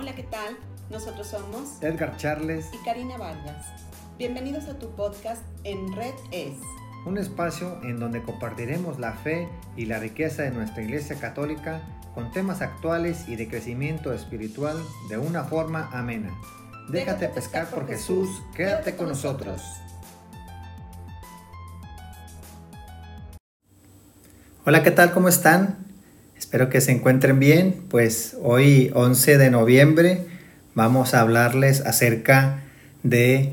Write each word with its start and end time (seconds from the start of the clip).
Hola, 0.00 0.14
¿qué 0.14 0.22
tal? 0.22 0.56
Nosotros 0.90 1.26
somos 1.26 1.82
Edgar 1.82 2.16
Charles 2.16 2.66
y 2.72 2.84
Karina 2.84 3.16
Vargas. 3.18 3.66
Bienvenidos 4.16 4.68
a 4.68 4.78
tu 4.78 4.90
podcast 4.90 5.42
En 5.64 5.92
Red 5.92 6.14
Es. 6.30 6.54
Un 7.04 7.18
espacio 7.18 7.80
en 7.82 7.98
donde 7.98 8.22
compartiremos 8.22 9.00
la 9.00 9.14
fe 9.14 9.48
y 9.76 9.86
la 9.86 9.98
riqueza 9.98 10.44
de 10.44 10.52
nuestra 10.52 10.84
Iglesia 10.84 11.18
Católica 11.18 11.82
con 12.14 12.30
temas 12.30 12.62
actuales 12.62 13.28
y 13.28 13.34
de 13.34 13.48
crecimiento 13.48 14.12
espiritual 14.12 14.76
de 15.08 15.18
una 15.18 15.42
forma 15.42 15.90
amena. 15.92 16.30
Déjate, 16.88 17.28
pescar 17.30 17.66
por 17.66 17.88
Jesús, 17.88 18.28
quédate 18.54 18.94
con 18.94 19.08
nosotros. 19.08 19.60
Hola, 24.64 24.84
¿qué 24.84 24.92
tal? 24.92 25.10
¿Cómo 25.10 25.28
están? 25.28 25.87
Espero 26.38 26.70
que 26.70 26.80
se 26.80 26.92
encuentren 26.92 27.40
bien. 27.40 27.74
Pues 27.88 28.36
hoy 28.42 28.90
11 28.94 29.38
de 29.38 29.50
noviembre 29.50 30.26
vamos 30.74 31.12
a 31.12 31.20
hablarles 31.20 31.80
acerca 31.80 32.62
de 33.02 33.52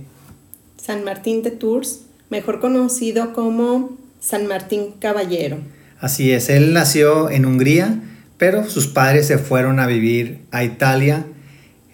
San 0.77 1.03
Martín 1.03 1.41
de 1.41 1.49
Tours, 1.49 2.01
mejor 2.29 2.59
conocido 2.59 3.33
como 3.33 3.97
San 4.19 4.45
Martín 4.45 4.93
Caballero. 4.99 5.57
Así 5.99 6.31
es, 6.31 6.49
él 6.49 6.73
nació 6.73 7.31
en 7.31 7.45
Hungría, 7.45 8.01
pero 8.37 8.69
sus 8.69 8.87
padres 8.87 9.25
se 9.27 9.39
fueron 9.39 9.79
a 9.79 9.87
vivir 9.87 10.41
a 10.51 10.63
Italia. 10.63 11.25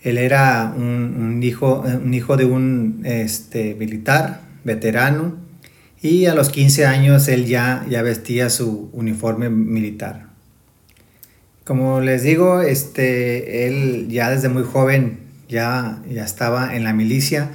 Él 0.03 0.17
era 0.17 0.73
un, 0.75 1.41
hijo, 1.41 1.83
un 1.85 2.13
hijo 2.13 2.35
de 2.35 2.45
un 2.45 3.01
este, 3.05 3.75
militar, 3.75 4.41
veterano, 4.65 5.37
y 6.01 6.25
a 6.25 6.33
los 6.33 6.49
15 6.49 6.85
años 6.85 7.27
él 7.29 7.45
ya, 7.45 7.85
ya 7.89 8.01
vestía 8.01 8.49
su 8.49 8.89
uniforme 8.91 9.49
militar. 9.49 10.30
Como 11.63 12.01
les 12.01 12.23
digo, 12.23 12.61
este, 12.61 13.67
él 13.67 14.07
ya 14.09 14.29
desde 14.29 14.49
muy 14.49 14.63
joven 14.63 15.19
ya, 15.47 16.01
ya 16.09 16.23
estaba 16.23 16.75
en 16.75 16.83
la 16.83 16.93
milicia 16.93 17.51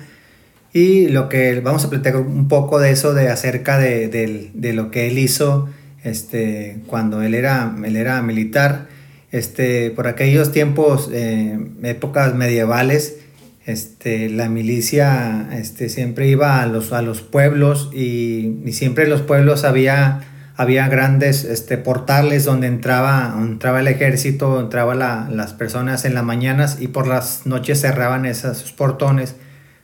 y 0.72 1.08
lo 1.08 1.30
que 1.30 1.58
vamos 1.60 1.86
a 1.86 1.90
platicar 1.90 2.16
un 2.16 2.48
poco 2.48 2.78
de 2.78 2.90
eso, 2.90 3.14
de 3.14 3.30
acerca 3.30 3.78
de, 3.78 4.72
lo 4.74 4.90
que 4.90 5.08
él 5.08 5.18
hizo 5.18 5.70
este, 6.04 6.80
cuando 6.86 7.22
él 7.22 7.34
era, 7.34 7.74
él 7.82 7.96
era 7.96 8.20
militar. 8.20 8.86
Este, 9.32 9.90
por 9.90 10.06
aquellos 10.06 10.52
tiempos, 10.52 11.10
eh, 11.12 11.58
épocas 11.82 12.34
medievales, 12.34 13.16
este, 13.64 14.28
la 14.28 14.50
milicia 14.50 15.48
este, 15.52 15.88
siempre 15.88 16.28
iba 16.28 16.60
a 16.60 16.66
los, 16.66 16.92
a 16.92 17.02
los 17.02 17.22
pueblos 17.22 17.90
y, 17.94 18.58
y 18.66 18.72
siempre 18.72 19.08
los 19.08 19.22
pueblos 19.22 19.64
había 19.64 20.20
había 20.56 20.88
grandes 20.88 21.44
este, 21.44 21.76
portales 21.76 22.44
donde 22.44 22.66
entraba, 22.66 23.34
entraba 23.38 23.80
el 23.80 23.88
ejército, 23.88 24.58
entraba 24.60 24.94
las 24.94 25.52
personas 25.52 26.04
en 26.04 26.14
las 26.14 26.24
mañanas 26.24 26.78
y 26.80 26.88
por 26.88 27.06
las 27.06 27.46
noches 27.46 27.80
cerraban 27.80 28.24
esos 28.24 28.72
portones 28.72 29.36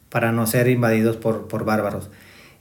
para 0.09 0.33
no 0.33 0.47
ser 0.47 0.69
invadidos 0.69 1.17
por, 1.17 1.47
por 1.47 1.65
bárbaros. 1.65 2.11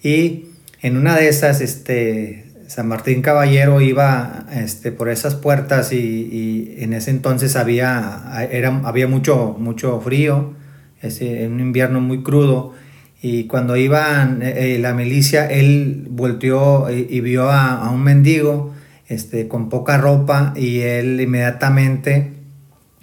Y 0.03 0.45
en 0.81 0.97
una 0.97 1.15
de 1.15 1.29
esas, 1.29 1.61
este, 1.61 2.51
San 2.67 2.87
Martín 2.87 3.21
Caballero 3.21 3.79
iba 3.81 4.45
este, 4.53 4.91
por 4.91 5.09
esas 5.09 5.35
puertas 5.35 5.93
y, 5.93 6.75
en 6.79 6.93
ese 6.93 7.11
entonces 7.11 7.55
había, 7.55 8.47
era, 8.51 8.81
había 8.83 9.07
mucho, 9.07 9.55
mucho 9.57 10.01
frío, 10.01 10.53
ese, 11.01 11.47
un 11.47 11.59
invierno 11.59 12.01
muy 12.01 12.23
crudo 12.23 12.73
y 13.21 13.45
cuando 13.45 13.77
iban 13.77 14.41
eh, 14.41 14.75
eh, 14.75 14.79
la 14.79 14.93
milicia, 14.93 15.45
él 15.45 16.07
volteó 16.09 16.89
y, 16.89 17.21
vio 17.21 17.51
a, 17.51 17.89
un 17.91 18.03
mendigo 18.03 18.73
este, 19.07 19.47
con 19.47 19.69
poca 19.69 19.97
ropa 19.97 20.53
y 20.55 20.79
él 20.79 21.21
inmediatamente 21.21 22.33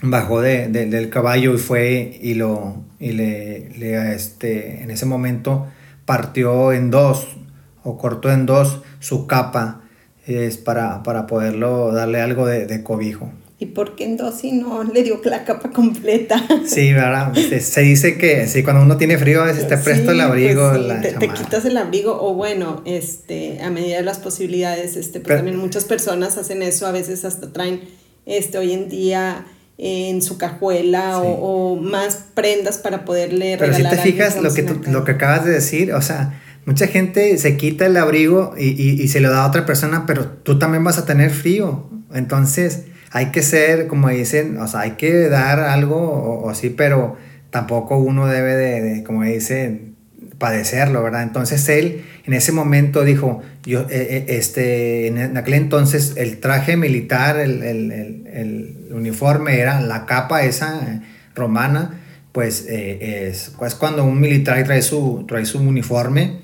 bajó 0.02 0.40
de, 0.40 0.68
del 0.68 1.10
caballo 1.10 1.54
y 1.54 1.58
fue 1.58 2.18
y, 2.20 2.34
lo, 2.34 2.84
y 2.98 3.12
le, 3.12 3.70
le, 3.78 4.14
este, 4.14 4.82
en 4.82 4.90
ese 4.90 5.06
momento 5.06 5.66
partió 6.04 6.72
en 6.72 6.90
dos 6.90 7.36
o 7.84 7.96
cortó 7.96 8.32
en 8.32 8.46
dos 8.46 8.82
su 8.98 9.26
capa 9.26 9.82
es 10.26 10.56
para, 10.58 11.02
para 11.04 11.26
poderlo 11.26 11.92
darle 11.92 12.20
algo 12.20 12.46
de, 12.46 12.66
de 12.66 12.82
cobijo. 12.82 13.32
¿Y 13.60 13.66
por 13.66 13.96
qué 13.96 14.04
en 14.04 14.16
dos 14.16 14.44
y 14.44 14.52
no 14.52 14.84
le 14.84 15.02
dio 15.02 15.20
la 15.24 15.44
capa 15.44 15.70
completa? 15.70 16.40
Sí, 16.66 16.92
¿verdad? 16.92 17.34
Se, 17.34 17.80
dice 17.80 18.16
que 18.16 18.46
sí, 18.46 18.62
cuando 18.62 18.82
uno 18.82 18.96
tiene 18.96 19.18
frío, 19.18 19.42
a 19.42 19.46
veces 19.46 19.66
te 19.66 19.76
presto 19.76 20.12
el 20.12 20.20
abrigo. 20.20 20.70
Pues 20.70 21.18
te, 21.18 21.28
quitas 21.28 21.64
el 21.64 21.76
abrigo, 21.76 22.16
o 22.22 22.34
bueno, 22.34 22.82
este, 22.84 23.60
a 23.60 23.70
medida 23.70 23.96
de 23.96 24.04
las 24.04 24.18
posibilidades, 24.18 24.96
este, 24.96 25.18
pues 25.18 25.38
también 25.38 25.56
muchas 25.56 25.84
personas 25.84 26.38
hacen 26.38 26.62
eso, 26.62 26.86
a 26.86 26.92
veces 26.92 27.24
hasta 27.24 27.52
traen 27.52 27.80
este, 28.26 28.58
hoy 28.58 28.72
en 28.72 28.88
día 28.88 29.46
en 29.76 30.22
su 30.22 30.38
cajuela 30.38 31.18
o, 31.20 31.76
más 31.76 32.26
prendas 32.34 32.78
para 32.78 33.04
poderle 33.04 33.56
Pero 33.58 33.74
si 33.74 33.82
te 33.82 33.96
fijas 33.96 34.40
lo 34.40 34.52
que, 34.52 34.62
lo 34.88 35.04
que 35.04 35.12
acabas 35.12 35.44
de 35.44 35.52
decir, 35.52 35.92
o 35.94 36.02
sea, 36.02 36.40
mucha 36.64 36.86
gente 36.86 37.36
se 37.38 37.56
quita 37.56 37.86
el 37.86 37.96
abrigo 37.96 38.54
y, 38.56 38.68
y, 38.68 39.02
y 39.02 39.08
se 39.08 39.20
lo 39.20 39.30
da 39.30 39.44
a 39.44 39.48
otra 39.48 39.66
persona, 39.66 40.04
pero 40.06 40.26
tú 40.26 40.60
también 40.60 40.84
vas 40.84 40.98
a 40.98 41.06
tener 41.06 41.30
frío. 41.30 41.90
Entonces 42.12 42.84
hay 43.10 43.26
que 43.26 43.42
ser, 43.42 43.86
como 43.86 44.08
dicen, 44.08 44.58
o 44.58 44.68
sea, 44.68 44.80
hay 44.80 44.92
que 44.92 45.28
dar 45.28 45.60
algo 45.60 45.96
o, 45.96 46.50
así, 46.50 46.70
pero 46.70 47.16
tampoco 47.50 47.98
uno 47.98 48.26
debe 48.26 48.54
de, 48.56 49.04
como 49.04 49.22
dicen, 49.22 49.96
padecerlo, 50.38 51.02
¿verdad? 51.02 51.22
Entonces 51.22 51.68
él 51.68 52.04
en 52.24 52.34
ese 52.34 52.52
momento 52.52 53.04
dijo, 53.04 53.42
yo, 53.64 53.80
eh, 53.82 53.86
eh, 53.90 54.24
este, 54.28 55.08
en 55.08 55.36
aquel 55.36 55.54
entonces 55.54 56.14
el 56.16 56.38
traje 56.38 56.76
militar, 56.76 57.38
el, 57.38 57.62
el, 57.62 58.26
el, 58.32 58.74
uniforme 58.90 59.58
era 59.58 59.80
la 59.80 60.06
capa 60.06 60.42
esa 60.44 60.80
eh, 60.80 61.00
romana, 61.34 62.00
pues 62.32 62.66
es 62.68 63.52
pues 63.58 63.74
cuando 63.74 64.04
un 64.04 64.20
militar 64.20 64.62
trae 64.64 64.82
su, 64.82 65.24
trae 65.26 65.44
su 65.44 65.60
uniforme, 65.60 66.40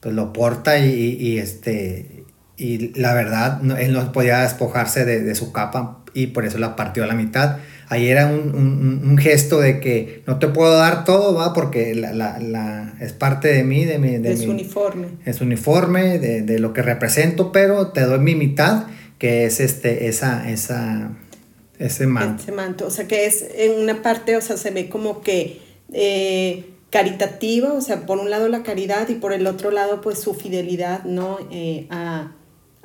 pues 0.00 0.14
lo 0.14 0.32
porta 0.32 0.78
y, 0.78 1.16
y 1.20 1.38
este, 1.38 2.24
y 2.56 2.98
la 2.98 3.14
verdad, 3.14 3.60
él 3.78 3.92
no 3.92 4.12
podía 4.12 4.40
despojarse 4.40 5.04
de, 5.04 5.22
de 5.22 5.34
su 5.34 5.52
capa 5.52 6.04
y 6.16 6.28
por 6.28 6.46
eso 6.46 6.56
la 6.56 6.76
partió 6.76 7.04
a 7.04 7.06
la 7.06 7.14
mitad. 7.14 7.58
Ahí 7.88 8.08
era 8.08 8.26
un, 8.26 8.54
un, 8.54 9.02
un, 9.06 9.18
gesto 9.18 9.60
de 9.60 9.80
que 9.80 10.22
no 10.26 10.38
te 10.38 10.48
puedo 10.48 10.74
dar 10.74 11.04
todo, 11.04 11.34
va, 11.34 11.52
porque 11.52 11.94
la, 11.94 12.14
la, 12.14 12.38
la 12.38 12.94
es 13.00 13.12
parte 13.12 13.48
de 13.48 13.64
mí, 13.64 13.84
de 13.84 13.98
mi... 13.98 14.16
De, 14.16 14.34
su 14.34 14.50
uniforme. 14.50 15.08
Es 15.26 15.42
uniforme, 15.42 16.18
de, 16.18 16.40
de, 16.40 16.58
lo 16.58 16.72
que 16.72 16.80
represento, 16.80 17.52
pero 17.52 17.88
te 17.88 18.00
doy 18.00 18.18
mi 18.18 18.34
mitad, 18.34 18.86
que 19.18 19.44
es 19.44 19.60
este, 19.60 20.08
esa, 20.08 20.50
esa, 20.50 21.10
ese 21.78 22.06
manto. 22.06 22.42
Ese 22.42 22.52
manto, 22.52 22.86
o 22.86 22.90
sea 22.90 23.06
que 23.06 23.26
es 23.26 23.44
en 23.54 23.78
una 23.78 24.00
parte, 24.00 24.36
o 24.36 24.40
sea, 24.40 24.56
se 24.56 24.70
ve 24.70 24.88
como 24.88 25.20
que... 25.20 25.60
Eh, 25.92 26.72
caritativa, 26.88 27.72
o 27.74 27.80
sea, 27.82 28.06
por 28.06 28.18
un 28.18 28.30
lado 28.30 28.48
la 28.48 28.62
caridad 28.62 29.08
y 29.10 29.16
por 29.16 29.34
el 29.34 29.46
otro 29.46 29.70
lado 29.70 30.00
pues 30.00 30.18
su 30.18 30.32
fidelidad, 30.32 31.04
¿no? 31.04 31.38
Eh, 31.50 31.86
a, 31.90 32.32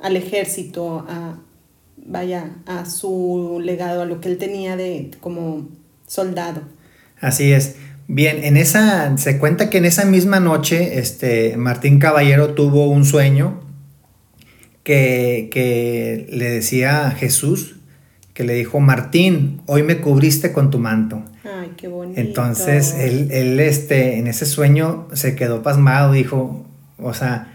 al 0.00 0.16
ejército, 0.16 1.06
a, 1.08 1.38
vaya, 1.96 2.56
a 2.66 2.84
su 2.84 3.60
legado, 3.62 4.02
a 4.02 4.04
lo 4.04 4.20
que 4.20 4.28
él 4.28 4.38
tenía 4.38 4.76
de 4.76 5.10
como 5.20 5.68
soldado. 6.06 6.62
Así 7.20 7.52
es. 7.52 7.76
Bien, 8.08 8.44
en 8.44 8.56
esa, 8.56 9.16
se 9.16 9.38
cuenta 9.38 9.70
que 9.70 9.78
en 9.78 9.84
esa 9.84 10.04
misma 10.04 10.40
noche, 10.40 10.98
este, 10.98 11.56
Martín 11.56 11.98
Caballero 11.98 12.54
tuvo 12.54 12.88
un 12.88 13.04
sueño 13.04 13.60
que, 14.82 15.48
que 15.52 16.26
le 16.30 16.50
decía 16.50 17.06
a 17.06 17.10
Jesús, 17.12 17.76
que 18.34 18.44
le 18.44 18.54
dijo, 18.54 18.80
Martín, 18.80 19.62
hoy 19.66 19.82
me 19.82 19.98
cubriste 19.98 20.52
con 20.52 20.70
tu 20.70 20.78
manto. 20.78 21.22
Ay, 21.44 21.72
qué 21.76 21.88
bonito. 21.88 22.20
Entonces, 22.20 22.94
él, 22.98 23.30
él 23.30 23.60
este, 23.60 24.18
en 24.18 24.26
ese 24.26 24.46
sueño 24.46 25.08
se 25.12 25.36
quedó 25.36 25.62
pasmado, 25.62 26.12
dijo, 26.12 26.66
o 26.98 27.14
sea, 27.14 27.51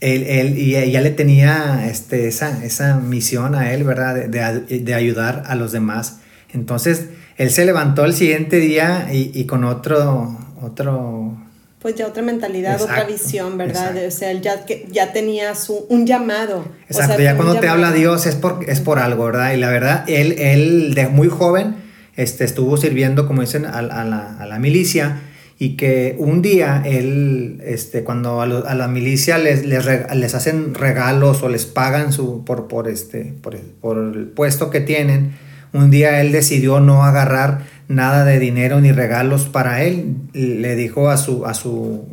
él, 0.00 0.24
él, 0.24 0.58
y 0.58 0.72
ya 0.90 1.00
le 1.00 1.10
tenía 1.10 1.86
este, 1.88 2.28
esa, 2.28 2.64
esa 2.64 2.96
misión 2.96 3.54
a 3.54 3.72
él, 3.72 3.84
¿verdad? 3.84 4.14
De, 4.14 4.78
de, 4.80 4.94
ayudar 4.94 5.44
a 5.46 5.54
los 5.54 5.72
demás. 5.72 6.18
Entonces, 6.52 7.06
él 7.38 7.50
se 7.50 7.64
levantó 7.64 8.04
el 8.04 8.12
siguiente 8.12 8.58
día 8.58 9.08
y, 9.12 9.30
y 9.34 9.46
con 9.46 9.64
otro, 9.64 10.38
otro... 10.60 11.36
Pues 11.80 11.94
ya 11.94 12.06
otra 12.06 12.22
mentalidad, 12.22 12.80
otra 12.80 13.04
visión, 13.04 13.56
¿verdad? 13.56 13.94
O 14.06 14.10
sea, 14.10 14.30
él 14.32 14.40
ya, 14.42 14.64
ya 14.90 15.12
tenía 15.12 15.54
su, 15.54 15.86
un 15.88 16.06
llamado. 16.06 16.66
Exacto, 16.88 17.22
ya 17.22 17.36
cuando 17.36 17.60
te 17.60 17.68
habla 17.68 17.92
Dios 17.92 18.26
es 18.26 18.34
por, 18.34 18.64
es 18.68 18.80
por 18.80 18.98
algo, 18.98 19.26
¿verdad? 19.26 19.52
Y 19.52 19.58
la 19.58 19.70
verdad, 19.70 20.04
él, 20.08 20.32
él 20.38 20.94
de 20.94 21.08
muy 21.08 21.28
joven 21.28 21.76
este, 22.16 22.44
estuvo 22.44 22.76
sirviendo, 22.76 23.26
como 23.26 23.42
dicen, 23.42 23.66
a, 23.66 23.78
a, 23.78 24.04
la, 24.04 24.36
a 24.38 24.46
la 24.46 24.58
milicia 24.58 25.20
y 25.58 25.76
que 25.76 26.16
un 26.18 26.42
día 26.42 26.82
él, 26.84 27.62
este, 27.64 28.04
cuando 28.04 28.42
a, 28.42 28.46
la 28.46 28.88
milicia 28.88 29.38
les, 29.38 29.64
les, 29.64 30.34
hacen 30.34 30.74
regalos 30.74 31.42
o 31.42 31.48
les 31.48 31.64
pagan 31.64 32.12
su, 32.12 32.44
por, 32.44 32.68
por, 32.68 32.88
este, 32.88 33.32
por, 33.40 33.96
el 33.96 34.26
puesto 34.26 34.70
que 34.70 34.80
tienen, 34.80 35.32
un 35.72 35.90
día 35.90 36.20
él 36.20 36.30
decidió 36.30 36.80
no 36.80 37.04
agarrar 37.04 37.62
nada 37.88 38.24
de 38.24 38.38
dinero 38.38 38.80
ni 38.80 38.92
regalos 38.92 39.46
para 39.46 39.82
él. 39.82 40.16
Le 40.34 40.76
dijo 40.76 41.08
a 41.08 41.16
su, 41.16 41.46
a 41.46 41.54
su, 41.54 42.06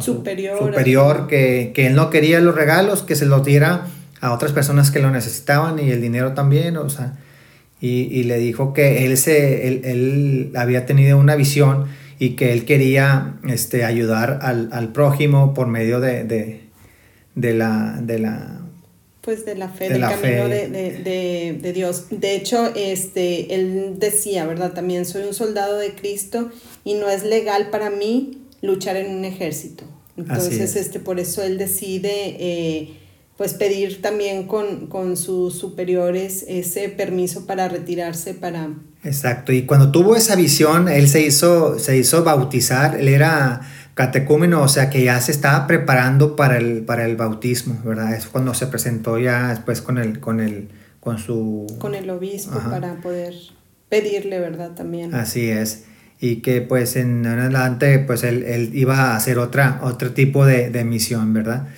superior, 0.00 0.58
superior 0.58 1.26
que, 1.26 1.72
que, 1.74 1.88
él 1.88 1.94
no 1.94 2.10
quería 2.10 2.40
los 2.40 2.54
regalos, 2.54 3.02
que 3.02 3.16
se 3.16 3.26
los 3.26 3.44
diera 3.44 3.86
a 4.20 4.32
otras 4.32 4.52
personas 4.52 4.90
que 4.90 5.00
lo 5.00 5.10
necesitaban 5.10 5.78
y 5.78 5.90
el 5.90 6.00
dinero 6.00 6.32
también, 6.32 6.76
o 6.76 6.88
sea, 6.88 7.14
y, 7.80 8.22
le 8.22 8.38
dijo 8.38 8.72
que 8.72 9.04
él, 9.04 9.18
se, 9.18 9.68
él, 9.68 10.52
había 10.56 10.86
tenido 10.86 11.18
una 11.18 11.36
visión 11.36 11.84
y 12.18 12.30
que 12.30 12.52
él 12.52 12.64
quería 12.64 13.38
este, 13.48 13.84
ayudar 13.84 14.38
al, 14.42 14.68
al 14.72 14.92
prójimo 14.92 15.54
por 15.54 15.66
medio 15.66 16.00
de, 16.00 16.24
de, 16.24 16.60
de, 17.34 17.54
la, 17.54 18.00
de 18.02 18.18
la... 18.18 18.60
Pues 19.20 19.46
de 19.46 19.54
la 19.54 19.68
fe, 19.68 19.88
del 19.88 20.02
camino 20.02 20.48
De, 20.48 20.68
de, 20.68 21.58
de, 21.60 21.72
Dios. 21.72 22.06
De 22.10 22.34
hecho, 22.34 22.72
este, 22.76 23.54
él 23.54 23.96
decía, 23.98 24.44
¿verdad? 24.46 24.72
También 24.72 25.06
soy 25.06 25.22
un 25.22 25.34
soldado 25.34 25.78
de 25.78 25.94
Cristo 25.94 26.50
y 26.84 26.94
no 26.94 27.08
es 27.08 27.24
legal 27.24 27.70
para 27.70 27.88
mí 27.90 28.42
luchar 28.60 28.96
en 28.96 29.14
un 29.14 29.24
ejército. 29.24 29.84
Entonces, 30.16 30.76
este, 30.76 31.00
por 31.00 31.18
eso 31.20 31.42
él 31.42 31.58
decide... 31.58 32.36
Eh, 32.38 32.98
pues 33.36 33.54
pedir 33.54 34.00
también 34.00 34.46
con, 34.46 35.16
sus 35.16 35.58
superiores 35.58 36.44
ese 36.48 36.88
permiso 36.88 37.46
para 37.46 37.68
retirarse 37.68 38.34
para... 38.34 38.70
Exacto, 39.04 39.52
y 39.52 39.62
cuando 39.62 39.92
tuvo 39.92 40.16
esa 40.16 40.34
visión, 40.34 40.88
él 40.88 41.08
se 41.08 41.20
hizo, 41.20 41.78
se 41.78 41.96
hizo 41.96 42.24
bautizar, 42.24 42.98
él 42.98 43.08
era 43.08 43.60
catecúmeno, 43.94 44.62
o 44.62 44.68
sea 44.68 44.90
que 44.90 45.04
ya 45.04 45.20
se 45.20 45.30
estaba 45.30 45.66
preparando 45.66 46.36
para 46.36 46.56
el, 46.56 46.82
para 46.82 47.04
el 47.04 47.16
bautismo, 47.16 47.80
¿verdad? 47.84 48.14
Es 48.14 48.26
cuando 48.26 48.54
se 48.54 48.66
presentó 48.66 49.18
ya 49.18 49.50
después 49.50 49.82
con 49.82 49.98
el, 49.98 50.20
con 50.20 50.40
el, 50.40 50.68
con 51.00 51.18
su... 51.18 51.66
Con 51.78 51.94
el 51.94 52.08
obispo 52.10 52.58
para 52.70 52.96
poder 52.96 53.34
pedirle, 53.88 54.40
¿verdad? 54.40 54.72
También. 54.72 55.14
Así 55.14 55.48
es. 55.50 55.84
Y 56.18 56.36
que 56.36 56.62
pues 56.62 56.96
en 56.96 57.26
adelante 57.26 57.98
pues 57.98 58.24
él, 58.24 58.70
iba 58.72 59.12
a 59.12 59.16
hacer 59.16 59.38
otra, 59.38 59.80
otro 59.82 60.12
tipo 60.12 60.46
de, 60.46 60.70
de 60.70 60.84
misión, 60.84 61.32
¿verdad? 61.32 61.68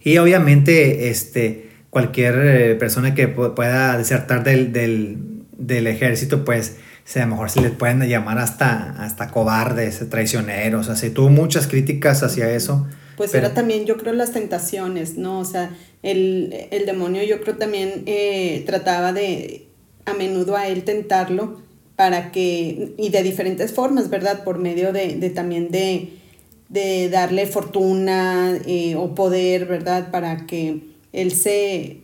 Y 0.00 0.18
obviamente 0.18 1.10
este, 1.10 1.70
cualquier 1.90 2.34
eh, 2.42 2.74
persona 2.74 3.14
que 3.14 3.28
pueda 3.28 3.98
desertar 3.98 4.42
del, 4.42 4.72
del, 4.72 5.31
ejército, 5.68 6.44
pues 6.44 6.76
a 7.16 7.20
lo 7.20 7.26
mejor 7.28 7.50
se 7.50 7.60
les 7.60 7.72
pueden 7.72 8.00
llamar 8.08 8.38
hasta, 8.38 9.02
hasta 9.02 9.30
cobardes, 9.30 10.08
traicioneros, 10.08 10.88
así 10.88 11.10
tuvo 11.10 11.28
muchas 11.28 11.66
críticas 11.66 12.22
hacia 12.22 12.50
eso. 12.50 12.86
Pues 13.16 13.34
era 13.34 13.52
también, 13.54 13.84
yo 13.84 13.98
creo, 13.98 14.12
las 14.14 14.32
tentaciones, 14.32 15.16
¿no? 15.18 15.38
O 15.38 15.44
sea, 15.44 15.70
el, 16.02 16.68
demonio 16.86 17.22
yo 17.22 17.40
creo 17.40 17.56
también 17.56 18.02
eh, 18.06 18.62
trataba 18.66 19.12
de 19.12 19.66
a 20.04 20.14
menudo 20.14 20.56
a 20.56 20.66
él 20.66 20.82
tentarlo 20.82 21.60
para 21.94 22.32
que, 22.32 22.94
y 22.96 23.10
de 23.10 23.22
diferentes 23.22 23.72
formas, 23.72 24.10
¿verdad? 24.10 24.42
Por 24.44 24.58
medio 24.58 24.92
de, 24.92 25.16
de 25.16 25.30
también 25.30 25.70
de, 25.70 26.08
de 26.68 27.08
darle 27.10 27.46
fortuna 27.46 28.58
eh, 28.66 28.96
o 28.96 29.14
poder, 29.14 29.66
¿verdad? 29.66 30.10
Para 30.10 30.46
que 30.46 30.80
él 31.12 31.32
se, 31.32 32.01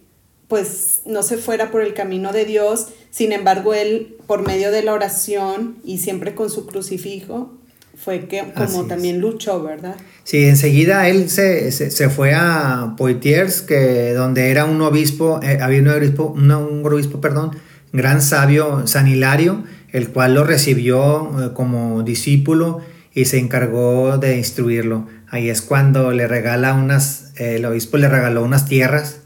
pues, 0.49 1.03
no 1.05 1.23
se 1.23 1.37
fuera 1.37 1.71
por 1.71 1.83
el 1.83 1.95
camino 1.95 2.33
de 2.33 2.45
Dios. 2.47 2.89
Sin 3.11 3.33
embargo, 3.33 3.75
él, 3.75 4.17
por 4.27 4.47
medio 4.47 4.71
de 4.73 4.83
la 4.83 4.95
oración 4.95 5.77
y 5.85 5.99
siempre 5.99 6.35
con 6.35 6.51
su 6.51 6.67
crucifijo, 6.67 7.55
fue 7.97 8.27
que 8.27 8.45
como 8.55 8.87
también 8.87 9.21
luchó, 9.21 9.63
¿verdad? 9.63 9.97
Sí, 10.25 10.45
enseguida 10.45 11.09
él 11.09 11.29
se, 11.29 11.73
se, 11.73 12.09
fue 12.09 12.33
a 12.33 12.95
Poitiers, 12.97 13.61
que 13.61 14.13
donde 14.15 14.51
era 14.51 14.65
un 14.65 14.81
obispo, 14.83 15.41
eh, 15.43 15.59
había 15.61 15.81
un 15.81 15.89
obispo, 15.89 16.27
un 16.27 16.51
obispo, 16.51 17.21
perdón, 17.21 17.57
gran 17.93 18.23
sabio, 18.23 18.87
San 18.87 19.09
Hilario, 19.09 19.65
el 19.91 20.11
cual 20.11 20.35
lo 20.35 20.45
recibió 20.45 21.31
eh, 21.43 21.51
como 21.55 22.03
discípulo 22.05 22.81
y 23.13 23.25
se 23.25 23.39
encargó 23.39 24.17
de 24.19 24.37
instruirlo. 24.37 25.09
Ahí 25.29 25.51
es 25.51 25.61
cuando 25.61 26.13
le 26.13 26.29
regala 26.29 26.75
unas, 26.75 27.33
el 27.37 27.65
obispo 27.65 27.97
le 27.97 28.09
regaló 28.09 28.45
unas 28.45 28.67
tierras 28.67 29.23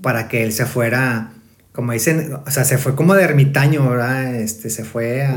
para 0.00 0.28
que 0.28 0.42
él 0.44 0.52
se 0.52 0.66
fuera, 0.66 1.32
como 1.72 1.92
dicen, 1.92 2.34
o 2.46 2.50
sea, 2.50 2.64
se 2.64 2.78
fue 2.78 2.94
como 2.94 3.14
de 3.14 3.24
ermitaño, 3.24 3.88
¿verdad? 3.88 4.34
Este, 4.36 4.70
se 4.70 4.84
fue 4.84 5.28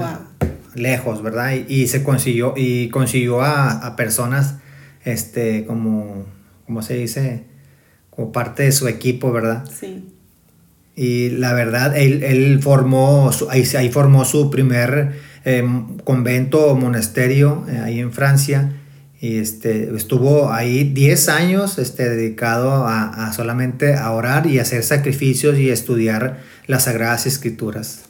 lejos, 0.73 1.23
¿verdad? 1.23 1.53
Y, 1.67 1.87
se 1.87 2.03
consiguió, 2.03 2.53
y 2.55 2.89
consiguió 2.89 3.41
a, 3.41 3.95
personas, 3.95 4.55
este, 5.03 5.65
como, 5.65 6.25
¿cómo 6.65 6.81
se 6.81 6.95
dice? 6.95 7.43
Como 8.09 8.31
parte 8.31 8.63
de 8.63 8.71
su 8.71 8.87
equipo, 8.87 9.31
¿verdad? 9.31 9.65
Sí. 9.71 10.11
Y 10.95 11.29
la 11.31 11.53
verdad, 11.53 11.97
él, 11.97 12.23
él 12.23 12.59
formó, 12.61 13.31
ahí, 13.49 13.63
ahí 13.75 13.89
formó 13.89 14.25
su 14.25 14.49
primer 14.49 15.13
Em, 15.45 15.99
convento 15.99 16.71
o 16.71 16.75
monasterio 16.75 17.65
eh, 17.69 17.77
ahí 17.77 17.99
en 17.99 18.11
Francia 18.11 18.71
y 19.25 19.39
este, 19.39 19.89
estuvo 19.95 20.51
ahí 20.51 20.83
10 20.83 21.29
años 21.29 21.79
este, 21.79 22.07
dedicado 22.07 22.85
a, 22.85 23.33
solamente 23.33 23.95
a 23.95 24.11
orar 24.11 24.45
y 24.45 24.59
hacer 24.59 24.83
sacrificios 24.83 25.57
y 25.57 25.71
estudiar 25.71 26.41
las 26.67 26.83
sagradas 26.83 27.25
escrituras. 27.25 28.03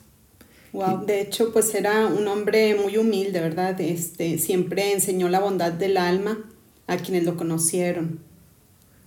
Wow, 0.74 1.06
de 1.06 1.22
hecho, 1.22 1.54
pues 1.54 1.74
era 1.74 2.08
un 2.08 2.28
hombre 2.28 2.76
muy 2.76 2.98
humilde, 2.98 3.40
¿verdad? 3.40 3.80
Este, 3.80 4.40
siempre 4.40 4.92
enseñó 4.92 5.30
la 5.30 5.40
bondad 5.40 5.72
del 5.72 5.96
alma 5.96 6.38
a 6.86 6.98
quienes 6.98 7.24
lo 7.24 7.38
conocieron. 7.38 8.20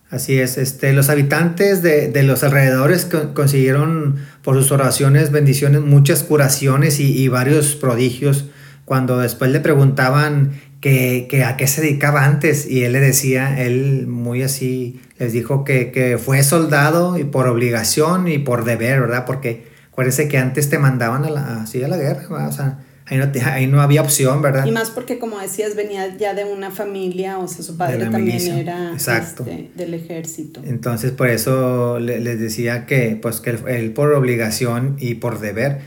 Así 0.09 0.41
es, 0.41 0.57
este, 0.57 0.95
los 0.95 1.11
habitantes 1.11 1.83
de, 1.83 2.23
los 2.23 2.43
alrededores 2.43 3.07
consiguieron 3.35 4.17
por 4.43 4.57
sus 4.57 4.73
oraciones, 4.73 5.31
bendiciones, 5.31 5.83
muchas 5.83 6.23
curaciones 6.23 7.01
y, 7.01 7.29
varios 7.29 7.75
prodigios. 7.75 8.47
Cuando 8.87 9.19
después 9.19 9.51
le 9.51 9.61
preguntaban 9.61 10.53
que, 10.81 11.45
a 11.45 11.57
qué 11.57 11.67
se 11.67 11.81
dedicaba 11.81 12.25
antes 12.25 12.67
y 12.69 12.85
él 12.85 12.93
le 12.93 13.01
decía, 13.01 13.61
él 13.61 14.07
muy 14.07 14.43
así, 14.43 15.01
les 15.19 15.33
dijo 15.33 15.65
que, 15.65 16.19
fue 16.23 16.43
soldado 16.43 17.19
y 17.19 17.25
por 17.25 17.49
obligación 17.49 18.29
y 18.29 18.39
por 18.39 18.65
deber, 18.65 19.01
¿verdad? 19.01 19.25
Porque 19.25 19.67
acuérdense 19.91 20.29
que 20.29 20.39
antes 20.39 20.71
te 20.71 20.79
mandaban 20.79 21.25
a 21.25 21.31
la, 21.31 21.63
así 21.63 21.83
a 21.83 21.89
la 21.89 21.97
guerra, 21.97 22.49
O 22.49 22.53
sea, 22.53 22.79
Ahí 23.11 23.67
no, 23.67 23.81
había 23.81 24.03
opción, 24.03 24.43
¿verdad? 24.43 24.67
Y 24.67 24.71
más 24.71 24.91
porque, 24.91 25.19
como 25.19 25.39
decías, 25.39 25.75
venía 25.75 26.15
ya 26.17 26.35
de 26.35 26.45
una 26.45 26.71
familia, 26.71 27.39
o 27.39 27.49
sea, 27.49 27.65
su 27.65 27.77
padre 27.77 28.05
también 28.11 28.59
era 28.59 28.93
este, 28.95 29.71
del 29.75 29.95
ejército. 29.95 30.61
Entonces, 30.65 31.13
por 31.13 31.31
eso 31.31 31.99
les 32.01 32.39
decía 32.39 32.85
que, 32.85 33.19
pues, 33.21 33.41
que 33.41 33.59
él, 33.67 33.93
por 33.93 34.13
obligación 34.13 34.97
y 34.99 35.15
por 35.15 35.41
deber, 35.41 35.81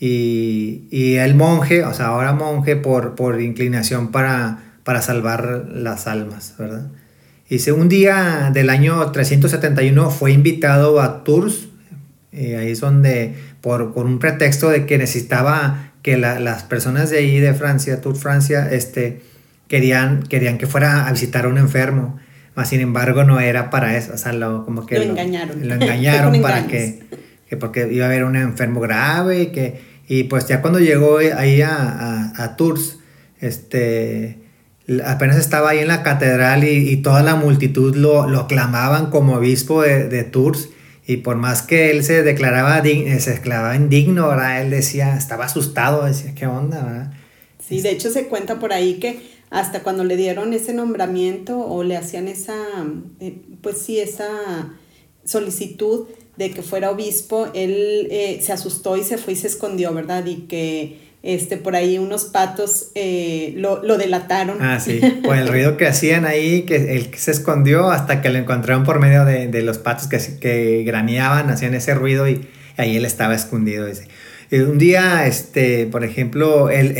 y, 0.00 0.86
y, 0.90 1.14
el 1.14 1.34
monje, 1.34 1.84
o 1.84 1.92
sea, 1.92 2.06
ahora 2.06 2.32
monje 2.32 2.76
por, 2.76 3.14
por 3.14 3.40
inclinación 3.40 4.12
para, 4.12 4.58
para 4.84 5.02
salvar 5.02 5.66
las 5.72 6.06
almas, 6.06 6.54
¿verdad? 6.58 6.86
Dice, 7.50 7.72
un 7.72 7.88
día 7.88 8.50
del 8.52 8.70
año 8.70 9.10
371 9.10 10.10
fue 10.10 10.32
invitado 10.32 11.00
a 11.00 11.24
Tours, 11.24 11.68
y 12.30 12.52
ahí 12.52 12.72
es 12.72 12.80
donde, 12.80 13.34
por, 13.60 13.92
por 13.92 14.06
un 14.06 14.18
pretexto 14.18 14.68
de 14.68 14.86
que 14.86 14.98
necesitaba 14.98 15.92
que 16.02 16.16
las 16.16 16.62
personas 16.62 17.10
de 17.10 17.18
ahí 17.18 17.40
de 17.40 17.54
Francia, 17.54 18.00
Tour 18.00 18.16
Francia, 18.16 18.68
este, 18.70 19.22
querían, 19.66 20.22
querían 20.22 20.58
que 20.58 20.66
fuera 20.66 21.08
a 21.08 21.12
visitar 21.12 21.46
a 21.46 21.48
un 21.48 21.58
enfermo, 21.58 22.18
mas 22.54 22.68
sin 22.68 22.80
embargo 22.80 23.24
no 23.24 23.40
era 23.40 23.70
para 23.70 23.96
eso, 23.96 24.12
o 24.14 24.18
sea, 24.18 24.32
lo, 24.32 24.64
como 24.64 24.86
que 24.86 24.98
lo, 24.98 25.04
engañaron. 25.04 25.68
Lo 25.68 25.74
engañaron 25.74 26.40
para 26.42 26.66
que, 26.66 27.02
que, 27.48 27.56
porque 27.56 27.88
iba 27.90 28.04
a 28.04 28.08
haber 28.08 28.24
un 28.24 28.36
enfermo 28.36 28.80
grave 28.80 29.42
y 29.42 29.46
que, 29.48 29.87
y 30.08 30.24
pues 30.24 30.46
ya 30.46 30.62
cuando 30.62 30.80
llegó 30.80 31.18
ahí 31.18 31.60
a, 31.60 32.32
a, 32.36 32.56
Tours, 32.56 32.98
este, 33.40 34.38
apenas 35.04 35.36
estaba 35.36 35.70
ahí 35.70 35.80
en 35.80 35.88
la 35.88 36.02
catedral 36.02 36.64
y, 36.64 36.96
toda 37.02 37.22
la 37.22 37.36
multitud 37.36 37.94
lo, 37.94 38.26
lo 38.26 38.46
clamaban 38.46 39.10
como 39.10 39.34
obispo 39.34 39.82
de, 39.82 40.08
de 40.08 40.24
Tours 40.24 40.70
y 41.08 41.16
por 41.18 41.36
más 41.36 41.62
que 41.62 41.90
él 41.90 42.04
se 42.04 42.22
declaraba, 42.22 42.80
eh, 42.80 43.20
se 43.20 43.30
declaraba 43.30 43.74
indigno, 43.74 44.28
¿verdad? 44.28 44.60
Él 44.60 44.70
decía, 44.70 45.16
estaba 45.16 45.46
asustado, 45.46 46.04
decía, 46.04 46.34
¿qué 46.34 46.46
onda, 46.46 46.84
verdad? 46.84 47.12
Sí, 47.66 47.80
de 47.80 47.90
hecho 47.90 48.10
se 48.10 48.26
cuenta 48.28 48.58
por 48.58 48.74
ahí 48.74 48.98
que 48.98 49.20
hasta 49.48 49.82
cuando 49.82 50.04
le 50.04 50.16
dieron 50.16 50.52
ese 50.52 50.74
nombramiento 50.74 51.58
o 51.60 51.82
le 51.82 51.96
hacían 51.96 52.28
esa, 52.28 52.56
eh, 53.20 53.40
pues 53.62 53.78
sí, 53.78 53.98
esa 53.98 54.28
solicitud 55.24 56.08
de 56.38 56.52
que 56.52 56.62
fuera 56.62 56.90
obispo, 56.90 57.48
él 57.52 58.06
eh, 58.12 58.38
se 58.40 58.52
asustó 58.52 58.96
y 58.96 59.02
se 59.02 59.18
fue 59.18 59.32
y 59.32 59.36
se 59.36 59.48
escondió, 59.48 59.92
¿verdad? 59.92 60.24
Y 60.24 60.46
que 60.46 61.08
este, 61.24 61.56
por 61.56 61.74
ahí 61.74 61.98
unos 61.98 62.26
patos 62.26 62.92
eh, 62.94 63.54
lo, 63.56 63.80
delataron. 63.98 64.58
Ah, 64.60 64.78
sí, 64.78 65.00
por 65.24 65.36
el 65.36 65.48
ruido 65.48 65.76
que 65.76 65.88
hacían 65.88 66.24
ahí, 66.24 66.62
que 66.62 66.96
él 66.96 67.10
se 67.16 67.32
escondió 67.32 67.90
hasta 67.90 68.22
que 68.22 68.30
lo 68.30 68.38
encontraron 68.38 68.84
por 68.84 69.00
medio 69.00 69.24
de, 69.24 69.62
los 69.62 69.78
patos 69.78 70.06
que, 70.06 70.18
que 70.38 70.84
graneaban, 70.84 71.50
hacían 71.50 71.74
ese 71.74 71.92
ruido 71.94 72.28
y 72.28 72.46
ahí 72.76 72.96
él 72.96 73.04
estaba 73.04 73.34
escondido. 73.34 73.88
Un 74.52 74.78
día, 74.78 75.26
este, 75.26 75.86
por 75.86 76.04
ejemplo, 76.04 76.70
él, 76.70 76.96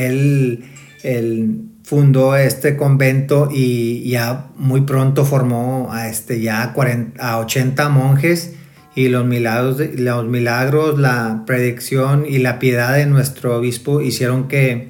él, 1.04 1.64
fundó 1.84 2.36
este 2.36 2.76
convento 2.76 3.48
y 3.50 4.10
ya 4.10 4.50
muy 4.56 4.82
pronto 4.82 5.24
formó 5.24 5.90
a, 5.90 6.08
este, 6.08 6.40
ya 6.40 6.74
40, 6.74 7.26
a 7.26 7.38
80 7.38 7.88
monjes 7.88 8.57
y 8.98 9.08
los 9.08 9.24
milagros, 9.24 9.80
los 9.94 10.26
milagros, 10.26 10.98
la 10.98 11.44
predicción 11.46 12.26
y 12.28 12.38
la 12.38 12.58
piedad 12.58 12.96
de 12.96 13.06
nuestro 13.06 13.56
obispo 13.56 14.00
hicieron 14.00 14.48
que 14.48 14.88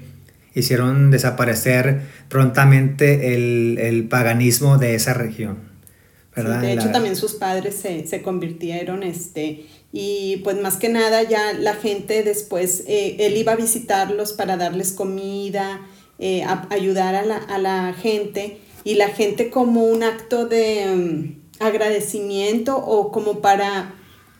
hicieron 0.54 1.10
desaparecer 1.10 2.00
prontamente 2.30 3.34
el, 3.34 4.08
paganismo 4.08 4.78
de 4.78 4.94
esa 4.94 5.12
región. 5.12 5.58
¿verdad? 6.34 6.62
de 6.62 6.72
hecho, 6.72 6.90
también 6.90 7.16
sus 7.16 7.34
padres 7.34 7.74
se, 7.74 8.06
se, 8.06 8.22
convirtieron, 8.22 9.02
este, 9.02 9.66
y 9.92 10.40
pues 10.42 10.58
más 10.58 10.78
que 10.78 10.88
nada 10.88 11.22
ya 11.24 11.52
la 11.52 11.74
gente 11.74 12.22
después, 12.22 12.84
eh, 12.86 13.16
él 13.18 13.36
iba 13.36 13.52
a 13.52 13.56
visitarlos 13.56 14.32
para 14.32 14.56
darles 14.56 14.92
comida, 14.92 15.82
eh, 16.18 16.46
ayudar 16.70 17.14
a 17.14 17.26
la, 17.26 17.36
a 17.36 17.58
la, 17.58 17.92
gente, 17.92 18.56
y 18.84 18.94
la 18.94 19.08
gente 19.08 19.50
como 19.50 19.84
un 19.84 20.02
acto 20.02 20.46
de 20.46 20.86
um, 20.90 21.37
agradecimiento 21.60 22.76
o 22.76 23.10
como 23.12 23.40
para 23.40 23.94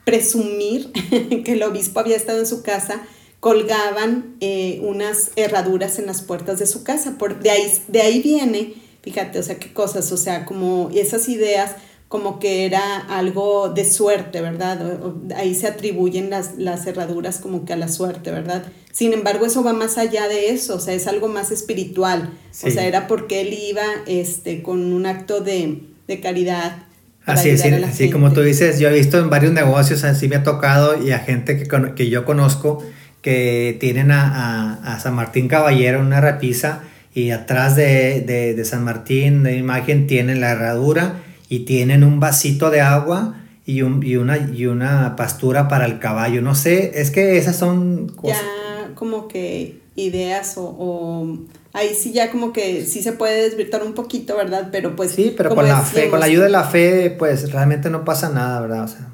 presumir 0.05 0.91
que 1.45 1.53
el 1.53 1.63
obispo 1.63 2.01
había 2.01 2.17
estado 2.17 2.39
en 2.39 2.47
su 2.47 2.63
casa, 2.63 3.03
colgaban 3.41 4.37
eh, 4.41 4.81
unas 4.83 5.31
herraduras 5.37 5.99
en 5.99 6.07
las 6.07 6.23
puertas 6.23 6.59
de 6.59 6.67
su 6.67 6.83
casa. 6.83 7.17
Por, 7.19 7.41
de, 7.41 7.51
ahí, 7.51 7.73
de 7.89 8.03
ahí 8.03 8.23
viene, 8.23 8.75
fíjate, 9.03 9.39
o 9.39 9.43
sea, 9.43 9.59
qué 9.59 9.73
cosas, 9.73 10.11
o 10.13 10.17
sea, 10.17 10.45
como 10.45 10.91
esas 10.95 11.29
ideas 11.29 11.77
como 12.09 12.39
que 12.39 12.65
era 12.65 12.97
algo 12.97 13.69
de 13.69 13.85
suerte, 13.85 14.41
¿verdad? 14.41 14.99
ahí 15.37 15.55
se 15.55 15.67
atribuyen 15.67 16.31
las, 16.31 16.57
las 16.57 16.85
cerraduras 16.85 17.39
como 17.39 17.67
que 17.67 17.75
a 17.75 17.77
la 17.77 17.89
suerte, 17.89 18.31
¿verdad? 18.31 18.65
Sin 18.93 19.13
embargo, 19.13 19.45
eso 19.45 19.63
va 19.63 19.75
más 19.75 19.99
allá 19.99 20.27
de 20.27 20.49
eso, 20.49 20.77
o 20.77 20.81
sea, 20.81 20.95
es 20.95 21.07
algo 21.07 21.29
más 21.29 21.51
espiritual. 21.51 22.33
O 22.65 22.71
sea, 22.71 22.87
era 22.87 23.07
porque 23.07 23.43
él 23.43 23.53
iba 23.53 23.85
este, 24.07 24.63
con 24.63 24.93
un 24.93 25.05
acto 25.05 25.41
de, 25.41 25.83
de 26.07 26.21
caridad. 26.21 26.88
Así 27.29 27.51
es, 27.51 27.65
así 27.65 28.11
como 28.11 28.33
tú 28.33 28.41
dices, 28.41 28.79
yo 28.79 28.89
he 28.89 28.95
visto 28.95 29.19
en 29.19 29.31
varios 29.31 29.53
negocios, 29.53 30.05
así 30.05 30.29
me 30.29 30.37
ha 30.37 30.43
tocado 30.43 31.03
y 31.03 31.13
a 31.13 31.19
gente 31.19 31.57
que, 31.57 31.95
que 31.95 32.09
yo 32.11 32.25
conozco 32.25 32.83
que 33.23 33.77
tienen 33.81 34.11
a, 34.11 34.79
a, 34.83 34.95
a 34.95 35.01
San 35.01 35.15
Martín 35.15 35.49
Caballero 35.49 36.01
una 36.01 36.21
repisa 36.21 36.83
y 37.15 37.31
atrás 37.31 37.77
de, 37.77 38.21
de, 38.21 38.55
de 38.55 38.65
San 38.65 38.85
Martín 38.85 39.43
de 39.43 39.57
imagen 39.57 40.07
tienen 40.07 40.41
la 40.41 40.51
herradura 40.51 41.17
y 41.49 41.61
tienen 41.61 42.05
un 42.05 42.21
vasito 42.21 42.71
de 42.71 42.81
agua 42.81 43.35
y, 43.67 43.83
un, 43.83 44.05
y, 44.05 44.17
una, 44.17 44.39
y 44.39 44.67
una 44.67 45.17
pastura 45.17 45.69
para 45.69 45.87
el 45.87 45.99
caballo. 45.99 46.41
No 46.41 46.55
sé, 46.55 47.01
es 47.01 47.11
que 47.11 47.37
esas 47.37 47.57
son 47.57 48.09
cosas. 48.09 48.39
Ya 48.41 48.95
como 48.95 49.29
que 49.29 49.79
ideas 49.95 50.57
o, 50.57 50.65
o, 50.65 51.39
ahí 51.79 51.95
sí 51.95 52.13
ya 52.13 52.31
como 52.31 52.53
que 52.53 52.85
sí 52.85 53.03
se 53.03 53.13
puede 53.13 53.43
desvirtuar 53.43 53.83
un 53.83 53.95
poquito, 53.95 54.37
¿verdad? 54.37 54.69
Pero 54.71 54.97
pues... 54.97 55.13
Sí, 55.13 55.35
pero 55.37 55.55
con 55.55 55.67
la 55.67 55.81
fe, 55.81 56.11
con 56.11 56.21
la 56.21 56.27
ayuda 56.27 56.45
de 56.45 56.51
la 56.51 56.65
fe, 56.65 57.15
pues 57.19 57.51
realmente 57.53 57.91
no 57.91 58.05
pasa 58.05 58.29
nada, 58.29 58.61
¿verdad? 58.61 58.85
O 58.85 58.89
sea. 58.89 59.09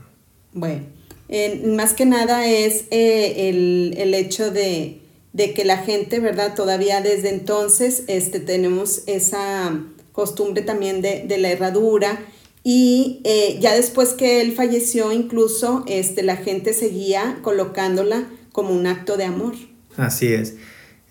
Bueno, 0.52 0.82
más 1.66 1.92
que 1.92 2.06
nada 2.06 2.46
es 2.46 2.84
eh, 2.90 3.48
el, 3.48 3.94
el, 3.98 4.14
hecho 4.14 4.50
de, 4.50 5.00
de 5.32 5.52
que 5.52 5.64
la 5.64 5.78
gente, 5.78 6.20
¿verdad? 6.20 6.54
Todavía 6.54 7.00
desde 7.00 7.30
entonces 7.30 8.04
este, 8.06 8.40
tenemos 8.40 9.02
esa 9.06 9.80
costumbre 10.12 10.62
también 10.62 11.02
de, 11.02 11.24
de 11.26 11.38
la 11.38 11.50
herradura. 11.50 12.20
Y 12.62 13.20
eh, 13.24 13.58
ya 13.60 13.74
después 13.74 14.14
que 14.14 14.40
él 14.40 14.54
falleció, 14.54 15.12
incluso 15.12 15.84
este, 15.86 16.22
la 16.22 16.36
gente 16.36 16.72
seguía 16.72 17.38
colocándola 17.42 18.24
como 18.52 18.70
un 18.70 18.86
acto 18.86 19.18
de 19.18 19.24
amor. 19.24 19.54
Así 19.96 20.32
es. 20.32 20.54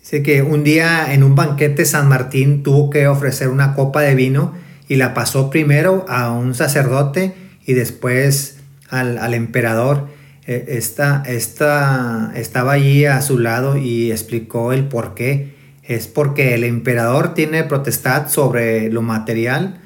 Dice 0.04 0.22
que 0.22 0.42
un 0.42 0.64
día 0.64 1.14
en 1.14 1.22
un 1.22 1.34
banquete 1.34 1.86
San 1.86 2.10
Martín 2.10 2.62
tuvo 2.62 2.90
que 2.90 3.08
ofrecer 3.08 3.48
una 3.48 3.72
copa 3.72 4.02
de 4.02 4.14
vino 4.14 4.52
y 4.86 4.96
la 4.96 5.14
pasó 5.14 5.48
primero 5.48 6.04
a 6.10 6.30
un 6.30 6.54
sacerdote 6.54 7.32
y 7.64 7.72
después 7.72 8.58
al, 8.90 9.16
al 9.16 9.32
emperador. 9.32 10.08
Eh, 10.46 10.66
esta, 10.68 11.22
esta, 11.24 12.32
estaba 12.36 12.72
allí 12.72 13.06
a 13.06 13.22
su 13.22 13.38
lado 13.38 13.78
y 13.78 14.10
explicó 14.10 14.74
el 14.74 14.88
por 14.88 15.14
qué 15.14 15.54
es 15.82 16.06
porque 16.06 16.54
el 16.54 16.64
emperador 16.64 17.32
tiene 17.32 17.64
potestad 17.64 18.28
sobre 18.28 18.90
lo 18.90 19.00
material, 19.00 19.80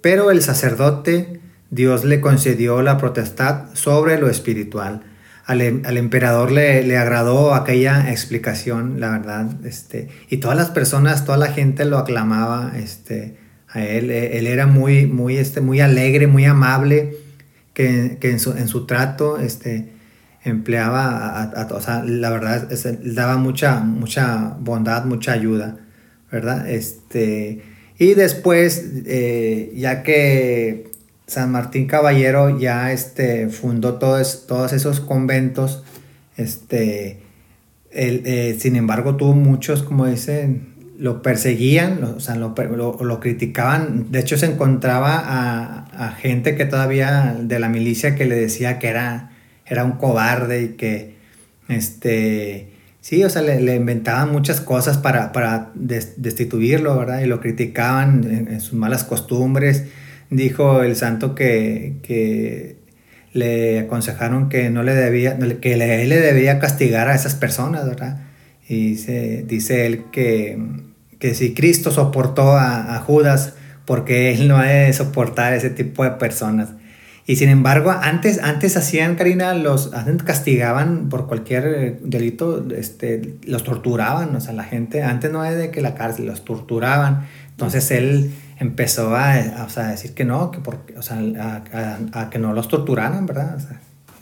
pero 0.00 0.30
el 0.30 0.40
sacerdote, 0.40 1.40
Dios 1.70 2.04
le 2.04 2.20
concedió 2.20 2.80
la 2.80 2.96
potestad 2.96 3.64
sobre 3.72 4.20
lo 4.20 4.30
espiritual. 4.30 5.02
Al, 5.46 5.60
em, 5.60 5.82
emperador 5.84 6.52
le, 6.52 6.96
agradó 6.96 7.54
aquella 7.54 8.10
explicación, 8.10 8.98
la 8.98 9.10
verdad, 9.10 9.64
este, 9.66 10.08
y 10.30 10.38
todas 10.38 10.56
las 10.56 10.70
personas, 10.70 11.24
toda 11.24 11.36
la 11.36 11.48
gente 11.48 11.84
lo 11.84 11.98
aclamaba 11.98 12.72
este, 12.76 13.36
a 13.68 13.84
él. 13.84 14.10
E, 14.10 14.38
él 14.38 14.46
era 14.46 14.66
muy, 14.66 15.06
muy, 15.06 15.36
este, 15.36 15.60
muy 15.60 15.80
alegre, 15.80 16.26
muy 16.26 16.46
amable, 16.46 17.16
que, 17.74 18.18
en, 18.22 18.40
su, 18.40 18.52
en 18.52 18.68
su 18.68 18.86
trato, 18.86 19.38
este, 19.38 19.92
empleaba, 20.44 21.42
a, 21.42 21.80
sea, 21.80 22.02
la 22.04 22.30
verdad, 22.30 22.68
daba 23.02 23.36
mucha, 23.36 23.80
mucha 23.80 24.56
bondad, 24.60 25.04
mucha 25.04 25.32
ayuda, 25.32 25.76
¿verdad? 26.30 26.70
Este, 26.70 27.62
y 27.98 28.14
después, 28.14 28.84
eh, 29.06 29.72
ya 29.76 30.02
que 30.02 30.93
San 31.26 31.52
Martín 31.52 31.86
Caballero 31.86 32.58
ya 32.58 32.92
este, 32.92 33.48
fundó 33.48 33.94
todos, 33.94 34.46
todos 34.46 34.72
esos 34.72 35.00
conventos, 35.00 35.82
este, 36.36 37.20
eh, 37.90 38.56
sin 38.58 38.76
embargo 38.76 39.16
tuvo 39.16 39.34
muchos, 39.34 39.82
como 39.82 40.06
dicen, 40.06 40.74
lo 40.98 41.22
perseguían, 41.22 42.00
lo, 42.00 42.16
o 42.16 42.20
sea, 42.20 42.36
lo, 42.36 42.54
lo, 42.56 43.20
criticaban. 43.20 44.12
De 44.12 44.20
hecho, 44.20 44.36
se 44.36 44.46
encontraba 44.46 45.16
a, 45.16 46.08
a, 46.08 46.12
gente 46.12 46.54
que 46.54 46.66
todavía 46.66 47.36
de 47.40 47.58
la 47.58 47.68
milicia 47.68 48.14
que 48.14 48.26
le 48.26 48.36
decía 48.36 48.78
que 48.78 48.88
era 48.88 49.30
era 49.66 49.84
un 49.84 49.92
cobarde 49.92 50.62
y 50.62 50.68
que, 50.70 51.14
este, 51.68 52.72
sí, 53.00 53.24
o 53.24 53.30
sea, 53.30 53.42
le, 53.42 53.74
inventaban 53.74 54.30
muchas 54.30 54.60
cosas 54.60 54.98
para, 54.98 55.32
para 55.32 55.70
destituirlo, 55.74 56.98
¿verdad? 56.98 57.20
Y 57.20 57.26
lo 57.26 57.40
criticaban 57.40 58.24
en, 58.24 58.60
sus 58.60 58.74
malas 58.74 59.04
costumbres. 59.04 59.84
Dijo 60.30 60.82
el 60.82 60.96
santo 60.96 61.34
que, 61.34 61.96
que 62.02 62.76
le 63.32 63.80
aconsejaron 63.80 64.48
que 64.48 64.70
no 64.70 64.82
le 64.82 64.94
debía, 64.94 65.38
que 65.60 65.76
le, 65.76 66.02
él 66.02 66.08
le 66.08 66.20
debía 66.20 66.58
castigar 66.58 67.08
a 67.08 67.14
esas 67.14 67.34
personas, 67.34 67.86
¿verdad? 67.86 68.20
Y 68.68 68.90
dice, 68.90 69.44
dice 69.46 69.86
él 69.86 70.04
que, 70.10 70.58
que 71.18 71.34
si 71.34 71.54
Cristo 71.54 71.90
soportó 71.90 72.52
a, 72.52 72.96
a 72.96 73.00
Judas, 73.00 73.54
porque 73.84 74.32
él 74.32 74.48
no 74.48 74.56
ha 74.56 74.64
de 74.64 74.92
soportar 74.92 75.52
ese 75.52 75.70
tipo 75.70 76.04
de 76.04 76.12
personas. 76.12 76.70
Y 77.26 77.36
sin 77.36 77.48
embargo, 77.48 77.90
antes, 77.90 78.38
antes 78.42 78.76
hacían, 78.76 79.16
Karina, 79.16 79.54
los 79.54 79.90
castigaban 80.24 81.08
por 81.08 81.26
cualquier 81.26 81.66
eh, 81.66 81.98
delito, 82.02 82.66
este, 82.76 83.36
los 83.46 83.64
torturaban, 83.64 84.36
o 84.36 84.40
sea, 84.40 84.52
la 84.52 84.64
gente, 84.64 85.02
antes 85.02 85.32
no 85.32 85.42
es 85.44 85.56
de 85.56 85.70
que 85.70 85.80
la 85.80 85.94
cárcel, 85.94 86.26
los 86.26 86.44
torturaban. 86.44 87.26
Entonces 87.50 87.90
él 87.92 88.30
empezó 88.58 89.14
a, 89.14 89.64
o 89.66 89.70
sea, 89.70 89.88
decir 89.88 90.14
que 90.14 90.24
no, 90.24 90.50
que 90.50 90.58
porque, 90.58 90.96
o 90.96 91.02
sea, 91.02 91.18
a, 91.18 91.98
a, 92.12 92.30
que 92.30 92.38
no 92.38 92.52
los 92.52 92.68
torturaran, 92.68 93.26
¿verdad? 93.26 93.56
O 93.56 93.60
sea, 93.60 93.80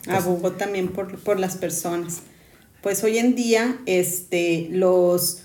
Abogó 0.09 0.53
también 0.53 0.89
por, 0.89 1.19
por, 1.19 1.39
las 1.39 1.57
personas. 1.57 2.23
Pues 2.83 3.05
hoy 3.05 3.19
en 3.19 3.37
día, 3.37 3.79
este, 3.87 4.69
los, 4.71 5.45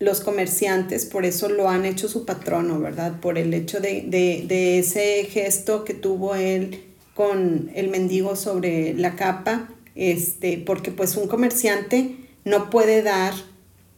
los 0.00 0.20
comerciantes 0.20 1.06
por 1.06 1.24
eso 1.24 1.48
lo 1.48 1.68
han 1.68 1.84
hecho 1.84 2.08
su 2.08 2.26
patrono, 2.26 2.80
¿verdad? 2.80 3.20
Por 3.20 3.38
el 3.38 3.54
hecho 3.54 3.80
de, 3.80 4.02
de, 4.08 4.44
de 4.48 4.80
ese 4.80 5.24
gesto 5.30 5.84
que 5.84 5.94
tuvo 5.94 6.34
él 6.34 6.84
con 7.14 7.70
el 7.74 7.88
mendigo 7.88 8.34
sobre 8.34 8.94
la 8.94 9.14
capa, 9.14 9.68
este, 9.94 10.62
porque 10.64 10.90
pues 10.90 11.16
un 11.16 11.28
comerciante 11.28 12.16
no 12.44 12.70
puede 12.70 13.02
dar 13.02 13.34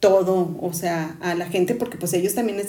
todo, 0.04 0.54
o 0.60 0.72
sea, 0.74 1.16
a 1.22 1.34
la 1.34 1.46
gente, 1.46 1.74
porque 1.74 1.96
pues 1.96 2.12
ellos 2.12 2.34
también 2.34 2.60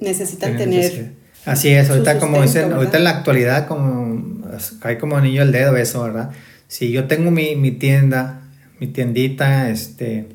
necesitan 0.00 0.56
tener... 0.56 1.12
Así 1.44 1.68
es, 1.68 1.88
ahorita 1.88 2.18
como 2.18 2.42
dicen, 2.42 2.72
ahorita 2.72 2.98
en 2.98 3.04
la 3.04 3.10
actualidad 3.10 3.68
como 3.68 4.42
cae 4.80 4.98
como 4.98 5.20
niño 5.20 5.42
el 5.42 5.52
dedo 5.52 5.76
eso, 5.76 6.02
¿verdad? 6.02 6.30
Si 6.66 6.90
yo 6.90 7.06
tengo 7.06 7.30
mi, 7.30 7.54
mi 7.54 7.70
tienda, 7.70 8.42
mi 8.80 8.88
tiendita, 8.88 9.70
este, 9.70 10.26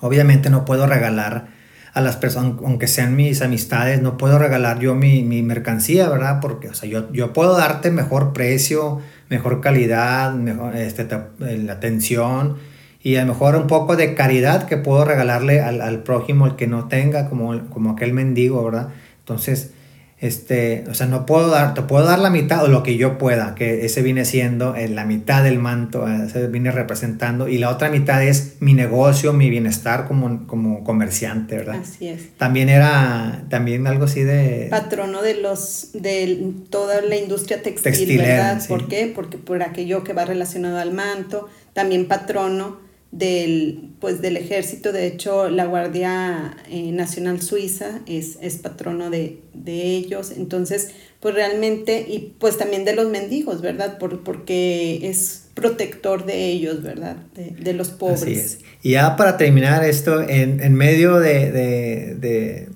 obviamente 0.00 0.50
no 0.50 0.64
puedo 0.64 0.88
regalar 0.88 1.46
a 1.94 2.00
las 2.00 2.16
personas, 2.16 2.58
aunque 2.64 2.88
sean 2.88 3.14
mis 3.14 3.40
amistades, 3.40 4.02
no 4.02 4.18
puedo 4.18 4.36
regalar 4.40 4.80
yo 4.80 4.96
mi, 4.96 5.22
mi 5.22 5.42
mercancía, 5.42 6.08
¿verdad? 6.08 6.40
Porque, 6.40 6.68
o 6.68 6.74
sea, 6.74 6.88
yo, 6.88 7.12
yo 7.12 7.32
puedo 7.32 7.56
darte 7.56 7.92
mejor 7.92 8.32
precio, 8.32 9.00
mejor 9.28 9.60
calidad, 9.60 10.34
mejor 10.34 10.74
este, 10.74 11.06
la 11.38 11.72
atención 11.72 12.56
y 13.00 13.16
a 13.16 13.22
lo 13.22 13.32
mejor 13.32 13.56
un 13.56 13.66
poco 13.66 13.96
de 13.96 14.14
caridad 14.14 14.66
que 14.66 14.76
puedo 14.76 15.04
regalarle 15.04 15.60
al, 15.60 15.80
al 15.80 16.02
prójimo, 16.02 16.46
el 16.46 16.56
que 16.56 16.66
no 16.66 16.88
tenga, 16.88 17.28
como, 17.28 17.68
como 17.70 17.90
aquel 17.90 18.12
mendigo, 18.12 18.64
¿verdad? 18.64 18.88
Entonces, 19.20 19.72
este, 20.20 20.82
o 20.90 20.94
sea, 20.94 21.06
no 21.06 21.26
puedo 21.26 21.48
dar, 21.48 21.74
te 21.74 21.82
puedo 21.82 22.04
dar 22.04 22.18
la 22.18 22.30
mitad 22.30 22.64
o 22.64 22.66
lo 22.66 22.82
que 22.82 22.96
yo 22.96 23.18
pueda, 23.18 23.54
que 23.54 23.86
ese 23.86 24.02
viene 24.02 24.24
siendo 24.24 24.74
eh, 24.74 24.88
la 24.88 25.04
mitad 25.04 25.44
del 25.44 25.60
manto, 25.60 26.08
eh, 26.08 26.24
ese 26.26 26.48
viene 26.48 26.72
representando, 26.72 27.48
y 27.48 27.58
la 27.58 27.70
otra 27.70 27.88
mitad 27.88 28.20
es 28.24 28.56
mi 28.58 28.74
negocio, 28.74 29.32
mi 29.32 29.48
bienestar 29.48 30.08
como, 30.08 30.44
como 30.48 30.82
comerciante, 30.82 31.58
¿verdad? 31.58 31.76
Así 31.82 32.08
es. 32.08 32.36
También 32.36 32.68
era, 32.68 33.44
también 33.48 33.86
algo 33.86 34.06
así 34.06 34.24
de... 34.24 34.66
Patrono 34.70 35.22
de 35.22 35.34
los, 35.34 35.90
de 35.92 36.52
toda 36.68 37.00
la 37.00 37.16
industria 37.16 37.62
textil, 37.62 38.18
¿verdad? 38.18 38.60
¿Por 38.66 38.88
qué? 38.88 39.12
Porque 39.14 39.38
por 39.38 39.62
aquello 39.62 40.02
que 40.02 40.14
va 40.14 40.24
relacionado 40.24 40.78
al 40.78 40.92
manto, 40.92 41.48
también 41.74 42.08
patrono 42.08 42.87
del, 43.10 43.90
pues, 44.00 44.20
del 44.20 44.36
ejército. 44.36 44.92
De 44.92 45.06
hecho, 45.06 45.48
la 45.48 45.66
Guardia 45.66 46.56
eh, 46.70 46.92
Nacional 46.92 47.40
Suiza 47.40 48.00
es, 48.06 48.38
es 48.42 48.56
patrono 48.56 49.10
de, 49.10 49.40
de, 49.54 49.82
ellos. 49.82 50.32
Entonces, 50.36 50.90
pues 51.20 51.34
realmente, 51.34 52.04
y 52.08 52.34
pues 52.38 52.58
también 52.58 52.84
de 52.84 52.94
los 52.94 53.08
mendigos, 53.08 53.62
¿verdad? 53.62 53.98
Por, 53.98 54.22
porque 54.22 55.08
es 55.08 55.46
protector 55.54 56.26
de 56.26 56.46
ellos, 56.46 56.82
¿verdad? 56.82 57.16
De, 57.34 57.72
los 57.72 57.90
pobres. 57.90 58.22
Así 58.22 58.32
es. 58.34 58.58
Y 58.82 58.92
ya 58.92 59.16
para 59.16 59.36
terminar 59.36 59.84
esto, 59.84 60.22
en, 60.28 60.74
medio 60.74 61.18
de, 61.18 62.68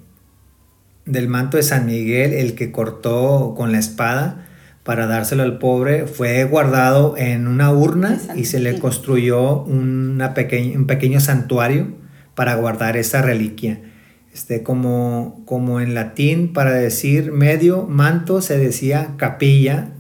del 1.05 1.29
manto 1.29 1.59
de 1.59 1.63
San 1.63 1.87
Miguel, 1.87 2.33
el 2.33 2.55
que 2.55 2.73
cortó 2.73 3.55
con 3.57 3.71
la 3.71 3.79
espada 3.79 4.49
para 4.83 5.07
dárselo 5.07 5.45
al 5.45 5.59
pobre, 5.59 6.07
fue 6.07 6.43
guardado 6.45 7.17
en 7.17 7.47
una 7.47 7.73
urna 7.73 8.19
y 8.35 8.47
se 8.47 8.59
le 8.59 8.79
construyó 8.79 9.63
una 9.63 10.35
un 10.75 10.87
pequeño 10.87 11.21
santuario 11.21 11.95
para 12.35 12.57
guardar 12.57 12.97
esa 12.97 13.23
reliquia. 13.23 13.81
Este, 14.35 14.63
como, 14.63 15.43
como 15.45 15.81
en 15.81 15.95
latín, 15.95 16.53
para 16.55 16.73
decir 16.73 17.33
medio 17.33 17.87
manto 17.87 18.41
se 18.41 18.57
decía 18.57 19.11
capilla, 19.19 19.91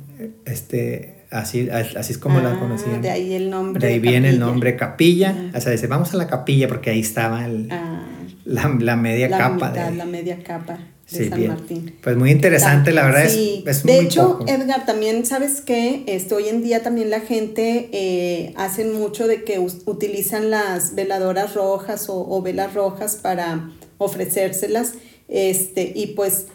este, 0.46 1.26
así, 1.30 1.68
así 1.68 2.12
es 2.12 2.18
como 2.18 2.40
la 2.40 2.54
ah, 2.54 2.58
conocían. 2.58 3.02
De 3.02 3.10
ahí 3.10 3.34
el 3.34 3.50
nombre. 3.50 3.86
De 3.86 3.92
ahí 3.92 4.00
viene 4.00 4.30
el 4.30 4.40
nombre 4.40 4.74
capilla, 4.74 5.50
o 5.54 5.60
sea, 5.60 5.70
dice, 5.70 5.86
vamos 5.86 6.14
a 6.14 6.16
la 6.16 6.28
capilla 6.28 6.66
porque 6.66 6.90
ahí 6.90 7.00
estaba 7.00 7.44
ah. 7.70 8.06
la, 8.46 8.96
media 8.96 9.28
capa. 9.28 9.70
de, 9.70 9.94
la 9.94 10.06
media 10.06 10.42
capa 10.42 10.78
de 11.12 11.28
San 11.28 11.47
Martín. 11.47 11.95
Pues 12.02 12.16
muy 12.16 12.31
interesante, 12.31 12.92
la 12.92 13.04
verdad 13.04 13.25
es, 13.25 13.83
De 13.85 13.99
hecho, 14.00 14.40
Edgar, 14.47 14.87
también 14.87 15.25
sabes 15.26 15.61
que 15.61 16.04
este, 16.07 16.35
hoy 16.35 16.49
en 16.49 16.62
día 16.62 16.83
también 16.83 17.11
la 17.11 17.21
gente 17.21 17.88
eh, 17.92 18.54
hacen 18.57 18.92
mucho 18.92 19.26
de 19.26 19.45
que 19.45 19.59
utilizan 19.59 20.50
las 20.50 20.95
veladoras 20.95 21.54
rojas 21.54 22.07
o 22.09 22.42
velas 22.42 22.75
rojas 22.75 23.16
para 23.16 23.71
ofrecérselas, 23.99 24.95
este, 25.28 25.92
y 25.95 26.09
pues 26.09 26.47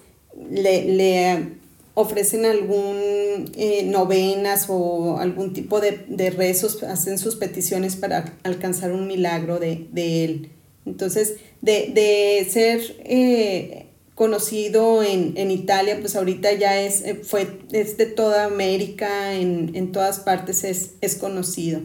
le, 0.52 1.58
ofrecen 1.96 2.46
algún 2.46 3.52
eh, 3.56 3.84
novenas 3.86 4.68
o 4.70 5.18
algún 5.18 5.54
tipo 5.54 5.80
de, 5.80 6.30
rezos, 6.30 6.84
hacen 6.84 7.18
sus 7.18 7.36
peticiones 7.36 7.96
para 7.96 8.38
alcanzar 8.44 8.92
un 8.92 9.08
milagro 9.08 9.60
de, 9.60 9.88
él. 9.96 10.52
Entonces, 10.86 11.38
de, 11.62 12.48
ser 12.52 12.82
eh, 13.00 13.87
conocido 14.18 15.04
en, 15.04 15.52
Italia, 15.52 15.98
pues 16.00 16.16
ahorita 16.16 16.52
ya 16.54 16.82
es, 16.82 17.04
eh, 17.04 17.22
fue, 17.24 17.60
es 17.72 17.98
de 17.98 18.08
toda 18.08 18.46
América, 18.46 19.36
en, 19.36 19.76
en 19.76 19.92
todas 19.92 20.20
partes 20.20 20.64
es, 20.64 20.94
es 21.02 21.16
conocido. 21.16 21.82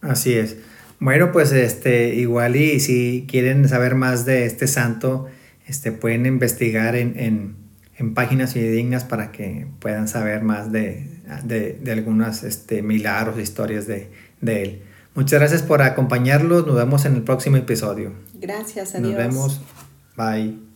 Así 0.00 0.34
es. 0.34 0.58
Bueno, 1.00 1.32
pues 1.32 1.50
este, 1.50 2.14
igual 2.14 2.54
y 2.54 2.78
si 2.78 3.26
quieren 3.28 3.68
saber 3.68 3.96
más 3.96 4.24
de 4.26 4.46
este 4.46 4.68
santo, 4.68 5.26
este, 5.66 5.90
pueden 5.90 6.24
investigar 6.24 6.94
en, 6.94 7.18
en, 7.18 7.56
en 7.96 8.14
páginas 8.14 8.52
fidedignas 8.52 9.02
para 9.02 9.32
que 9.32 9.66
puedan 9.80 10.06
saber 10.06 10.42
más 10.42 10.70
de, 10.70 11.08
de, 11.42 11.80
de 11.82 11.92
algunas 11.92 12.44
este, 12.44 12.80
milagros, 12.80 13.40
historias 13.40 13.88
de, 13.88 14.08
de 14.40 14.62
él. 14.62 14.82
Muchas 15.16 15.40
gracias 15.40 15.62
por 15.62 15.82
acompañarlos. 15.82 16.64
Nos 16.64 16.76
vemos 16.76 17.04
en 17.06 17.16
el 17.16 17.22
próximo 17.22 17.56
episodio. 17.56 18.12
Gracias, 18.34 18.94
adiós. 18.94 19.08
Nos 19.08 19.16
vemos. 19.16 19.60
Bye. 20.16 20.71